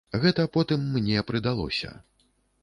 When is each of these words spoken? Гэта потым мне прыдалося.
Гэта 0.21 0.45
потым 0.55 0.87
мне 0.95 1.19
прыдалося. 1.29 1.93